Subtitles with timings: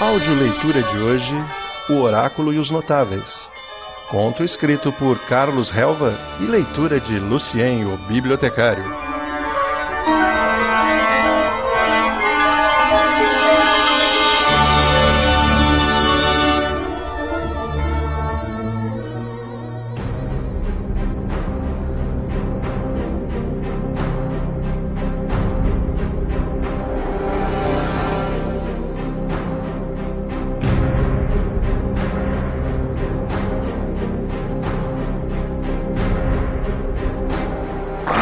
[0.00, 1.34] Audioleitura de hoje:
[1.90, 3.52] O Oráculo e os Notáveis.
[4.08, 9.09] Conto escrito por Carlos Helva e leitura de Lucien, o bibliotecário.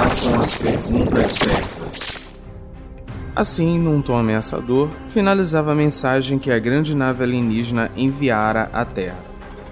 [0.09, 2.25] Façam as perguntas certas.
[3.37, 9.19] Assim, num tom ameaçador, finalizava a mensagem que a grande nave alienígena enviara à Terra.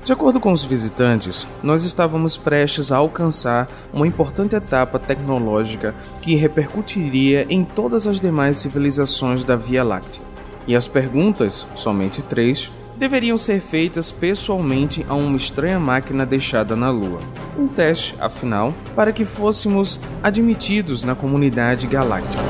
[0.04, 6.34] De acordo com os visitantes, nós estávamos prestes a alcançar uma importante etapa tecnológica que
[6.34, 10.22] repercutiria em todas as demais civilizações da Via Láctea.
[10.66, 16.90] E as perguntas, somente três, deveriam ser feitas pessoalmente a uma estranha máquina deixada na
[16.90, 17.22] Lua.
[17.58, 22.42] Um teste, afinal, para que fôssemos admitidos na comunidade galáctica.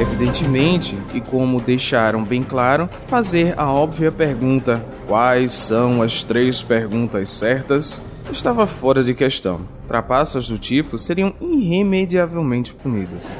[0.00, 7.28] Evidentemente, e como deixaram bem claro, fazer a óbvia pergunta: quais são as três perguntas
[7.28, 8.02] certas?
[8.30, 9.60] estava fora de questão.
[9.86, 13.30] Trapaças do tipo seriam irremediavelmente punidas.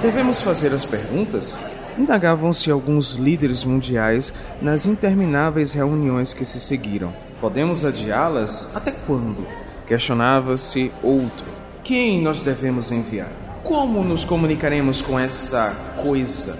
[0.00, 1.58] Devemos fazer as perguntas?
[1.98, 7.12] Indagavam-se alguns líderes mundiais nas intermináveis reuniões que se seguiram.
[7.40, 8.74] Podemos adiá-las?
[8.74, 9.46] Até quando?
[9.86, 11.44] Questionava-se outro.
[11.84, 13.32] Quem nós devemos enviar?
[13.62, 16.58] Como nos comunicaremos com essa coisa?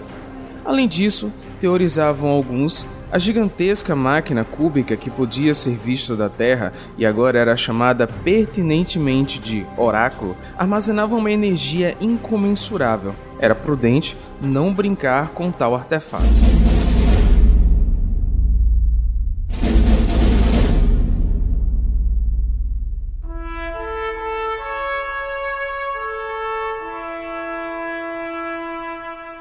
[0.64, 7.06] Além disso, teorizavam alguns, a gigantesca máquina cúbica que podia ser vista da Terra e
[7.06, 13.14] agora era chamada pertinentemente de oráculo, armazenava uma energia incomensurável.
[13.42, 16.22] Era prudente não brincar com tal artefato.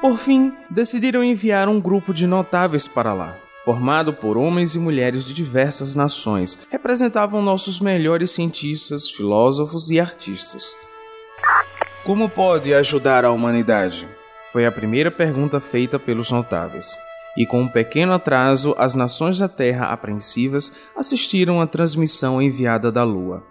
[0.00, 3.38] Por fim, decidiram enviar um grupo de notáveis para lá.
[3.64, 10.74] Formado por homens e mulheres de diversas nações, representavam nossos melhores cientistas, filósofos e artistas.
[12.04, 14.08] Como pode ajudar a humanidade?
[14.52, 16.98] Foi a primeira pergunta feita pelos notáveis.
[17.36, 23.04] E com um pequeno atraso, as nações da Terra apreensivas assistiram à transmissão enviada da
[23.04, 23.44] Lua.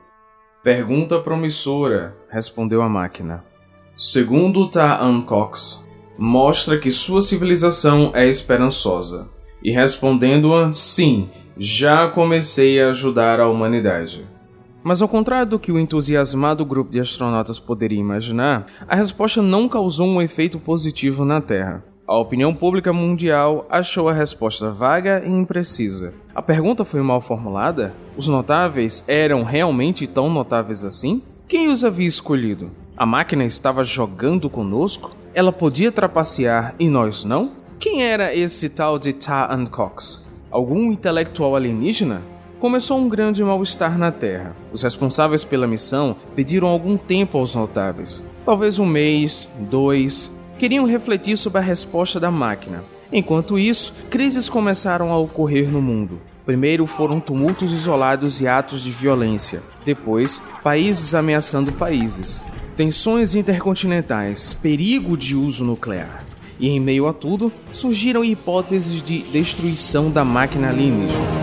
[0.61, 3.41] Pergunta promissora, respondeu a máquina.
[3.95, 9.29] Segundo Ta'an Cox, mostra que sua civilização é esperançosa.
[9.63, 14.27] E respondendo-a, sim, já comecei a ajudar a humanidade.
[14.83, 19.69] Mas ao contrário do que o entusiasmado grupo de astronautas poderia imaginar, a resposta não
[19.69, 21.83] causou um efeito positivo na Terra.
[22.07, 26.13] A opinião pública mundial achou a resposta vaga e imprecisa.
[26.35, 27.93] A pergunta foi mal formulada?
[28.17, 31.21] Os notáveis eram realmente tão notáveis assim?
[31.47, 32.71] Quem os havia escolhido?
[32.97, 35.15] A máquina estava jogando conosco?
[35.33, 37.51] Ela podia trapacear e nós não?
[37.79, 40.25] Quem era esse tal de Ta'an Cox?
[40.49, 42.21] Algum intelectual alienígena?
[42.61, 44.55] Começou um grande mal-estar na Terra.
[44.71, 48.23] Os responsáveis pela missão pediram algum tempo aos notáveis.
[48.45, 50.31] Talvez um mês, dois.
[50.59, 52.83] Queriam refletir sobre a resposta da máquina.
[53.11, 56.21] Enquanto isso, crises começaram a ocorrer no mundo.
[56.45, 59.63] Primeiro foram tumultos isolados e atos de violência.
[59.83, 62.43] Depois, países ameaçando países.
[62.77, 66.23] Tensões intercontinentais, perigo de uso nuclear.
[66.59, 71.40] E em meio a tudo, surgiram hipóteses de destruição da máquina alienígena.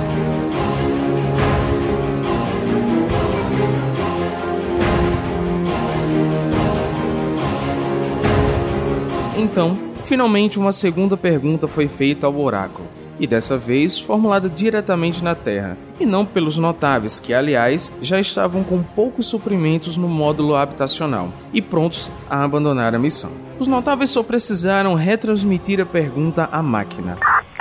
[9.38, 12.88] Então, finalmente uma segunda pergunta foi feita ao oráculo,
[13.20, 18.64] e dessa vez formulada diretamente na Terra, e não pelos notáveis, que aliás já estavam
[18.64, 23.30] com poucos suprimentos no módulo habitacional e prontos a abandonar a missão.
[23.60, 27.16] Os notáveis só precisaram retransmitir a pergunta à máquina: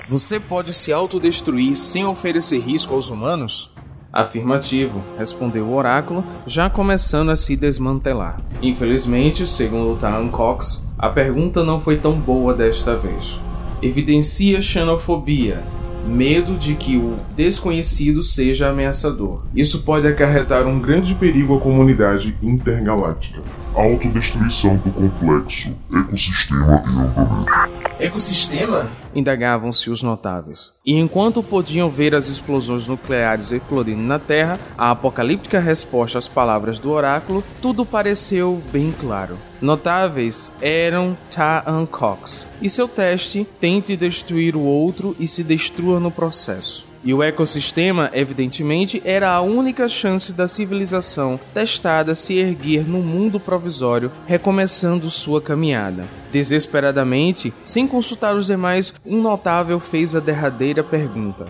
[0.09, 3.71] Você pode se autodestruir sem oferecer risco aos humanos?
[4.12, 8.41] Afirmativo, respondeu o oráculo, já começando a se desmantelar.
[8.63, 13.40] Infelizmente, segundo Taran Cox, a pergunta não foi tão boa desta vez.
[13.82, 15.64] Evidencia xenofobia,
[16.08, 19.44] medo de que o desconhecido seja ameaçador.
[19.56, 23.44] Isso pode acarretar um grande perigo à comunidade intergaláctica.
[23.76, 27.76] Autodestruição do complexo, ecossistema e ambiente.
[28.00, 28.92] Ecossistema?
[29.14, 30.72] Indagavam-se os notáveis.
[30.86, 36.78] E enquanto podiam ver as explosões nucleares eclodindo na Terra, a apocalíptica resposta às palavras
[36.78, 39.40] do oráculo, tudo pareceu bem claro.
[39.60, 46.12] Notáveis eram Ta'an Cox, e seu teste tente destruir o outro e se destrua no
[46.12, 46.87] processo.
[47.04, 53.40] E o ecossistema, evidentemente, era a única chance da civilização testada se erguer no mundo
[53.40, 56.08] provisório, recomeçando sua caminhada.
[56.32, 61.46] Desesperadamente, sem consultar os demais, um notável fez a derradeira pergunta: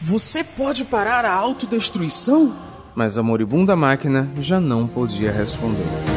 [0.00, 2.54] Você pode parar a autodestruição?
[2.94, 6.11] Mas a moribunda máquina já não podia responder.